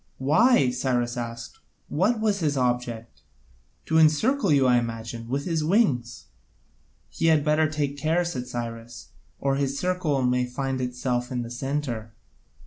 "Why?" 0.17 0.71
Cyrus 0.71 1.15
asked, 1.15 1.59
"what 1.87 2.19
was 2.19 2.39
his 2.39 2.57
object?" 2.57 3.21
"To 3.85 3.99
encircle 3.99 4.51
you, 4.51 4.65
I 4.65 4.77
imagine, 4.79 5.29
with 5.29 5.45
his 5.45 5.63
wings." 5.63 6.25
"He 7.09 7.27
had 7.27 7.45
better 7.45 7.69
take 7.69 7.99
care," 7.99 8.25
said 8.25 8.47
Cyrus, 8.47 9.09
"or 9.39 9.57
his 9.57 9.77
circle 9.77 10.23
may 10.23 10.47
find 10.47 10.81
itself 10.81 11.31
in 11.31 11.43
the 11.43 11.51
centre. 11.51 12.15